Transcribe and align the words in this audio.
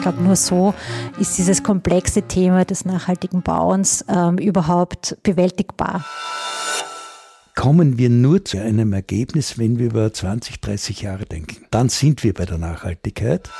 ich 0.00 0.02
glaube, 0.02 0.22
nur 0.22 0.34
so 0.34 0.72
ist 1.18 1.36
dieses 1.36 1.62
komplexe 1.62 2.22
Thema 2.22 2.64
des 2.64 2.86
nachhaltigen 2.86 3.42
Bauens 3.42 4.02
ähm, 4.08 4.38
überhaupt 4.38 5.18
bewältigbar 5.22 6.06
kommen 7.54 7.98
wir 7.98 8.08
nur 8.08 8.42
zu 8.42 8.58
einem 8.58 8.94
Ergebnis, 8.94 9.58
wenn 9.58 9.78
wir 9.78 9.86
über 9.88 10.10
20, 10.10 10.62
30 10.62 11.02
Jahre 11.02 11.26
denken. 11.26 11.66
Dann 11.70 11.90
sind 11.90 12.24
wir 12.24 12.32
bei 12.32 12.46
der 12.46 12.56
Nachhaltigkeit. 12.56 13.50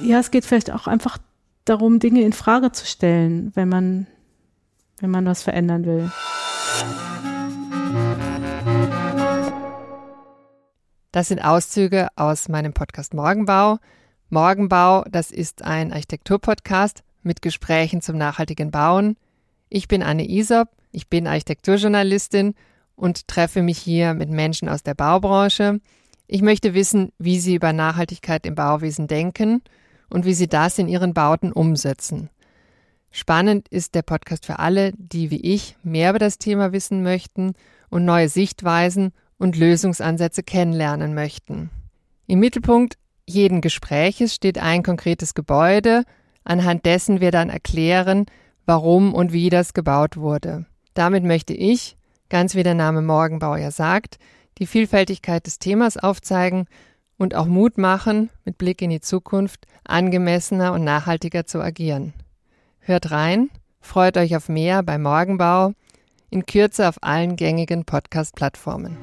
Ja, 0.00 0.20
es 0.20 0.30
geht 0.30 0.46
vielleicht 0.46 0.70
auch 0.70 0.86
einfach 0.86 1.18
darum, 1.66 1.98
Dinge 1.98 2.22
in 2.22 2.32
Frage 2.32 2.72
zu 2.72 2.86
stellen, 2.86 3.52
wenn 3.54 3.68
man, 3.68 4.06
wenn 5.00 5.10
man 5.10 5.26
was 5.26 5.42
verändern 5.42 5.84
will. 5.84 6.10
Das 11.12 11.28
sind 11.28 11.44
Auszüge 11.44 12.08
aus 12.16 12.48
meinem 12.48 12.72
Podcast 12.72 13.12
Morgenbau. 13.12 13.80
Morgenbau, 14.30 15.04
das 15.10 15.30
ist 15.30 15.62
ein 15.62 15.92
Architekturpodcast 15.92 17.02
mit 17.22 17.40
Gesprächen 17.40 18.02
zum 18.02 18.18
nachhaltigen 18.18 18.70
Bauen. 18.70 19.16
Ich 19.70 19.88
bin 19.88 20.02
Anne 20.02 20.28
Isop, 20.28 20.68
ich 20.92 21.08
bin 21.08 21.26
Architekturjournalistin 21.26 22.54
und 22.94 23.26
treffe 23.26 23.62
mich 23.62 23.78
hier 23.78 24.12
mit 24.12 24.28
Menschen 24.28 24.68
aus 24.68 24.82
der 24.82 24.94
Baubranche. 24.94 25.80
Ich 26.26 26.42
möchte 26.42 26.74
wissen, 26.74 27.10
wie 27.18 27.40
sie 27.40 27.54
über 27.54 27.72
Nachhaltigkeit 27.72 28.44
im 28.44 28.54
Bauwesen 28.54 29.06
denken 29.06 29.62
und 30.10 30.26
wie 30.26 30.34
sie 30.34 30.48
das 30.48 30.78
in 30.78 30.88
ihren 30.88 31.14
Bauten 31.14 31.50
umsetzen. 31.50 32.28
Spannend 33.10 33.68
ist 33.68 33.94
der 33.94 34.02
Podcast 34.02 34.44
für 34.44 34.58
alle, 34.58 34.92
die 34.98 35.30
wie 35.30 35.40
ich 35.40 35.76
mehr 35.82 36.10
über 36.10 36.18
das 36.18 36.36
Thema 36.36 36.72
wissen 36.72 37.02
möchten 37.02 37.54
und 37.88 38.04
neue 38.04 38.28
Sichtweisen 38.28 39.12
und 39.38 39.56
Lösungsansätze 39.56 40.42
kennenlernen 40.42 41.14
möchten. 41.14 41.70
Im 42.26 42.40
Mittelpunkt 42.40 42.98
jeden 43.28 43.60
Gespräches 43.60 44.34
steht 44.34 44.58
ein 44.58 44.82
konkretes 44.82 45.34
Gebäude, 45.34 46.04
anhand 46.44 46.86
dessen 46.86 47.20
wir 47.20 47.30
dann 47.30 47.50
erklären, 47.50 48.26
warum 48.66 49.14
und 49.14 49.32
wie 49.32 49.50
das 49.50 49.74
gebaut 49.74 50.16
wurde. 50.16 50.66
Damit 50.94 51.24
möchte 51.24 51.54
ich 51.54 51.98
ganz 52.28 52.54
wie 52.54 52.62
der 52.62 52.74
Name 52.74 53.02
Morgenbau 53.02 53.56
ja 53.56 53.70
sagt, 53.70 54.18
die 54.58 54.66
Vielfältigkeit 54.66 55.46
des 55.46 55.58
Themas 55.58 55.96
aufzeigen 55.96 56.66
und 57.16 57.34
auch 57.34 57.46
Mut 57.46 57.78
machen, 57.78 58.30
mit 58.44 58.58
Blick 58.58 58.82
in 58.82 58.90
die 58.90 59.00
Zukunft 59.00 59.66
angemessener 59.84 60.72
und 60.72 60.84
nachhaltiger 60.84 61.46
zu 61.46 61.60
agieren. 61.60 62.12
Hört 62.80 63.10
rein, 63.10 63.50
freut 63.80 64.16
euch 64.16 64.36
auf 64.36 64.48
mehr 64.48 64.82
bei 64.82 64.98
Morgenbau, 64.98 65.72
in 66.30 66.46
Kürze 66.46 66.88
auf 66.88 66.98
allen 67.02 67.36
gängigen 67.36 67.84
Podcast-Plattformen. 67.84 68.96